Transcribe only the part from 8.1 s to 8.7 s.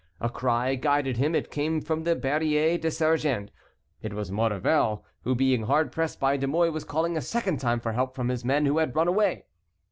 from his men